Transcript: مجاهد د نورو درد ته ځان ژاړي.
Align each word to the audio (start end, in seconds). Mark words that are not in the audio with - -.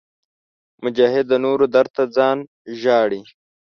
مجاهد 0.83 1.25
د 1.29 1.33
نورو 1.45 1.65
درد 1.75 1.89
ته 1.97 2.03
ځان 2.15 2.37
ژاړي. 2.81 3.21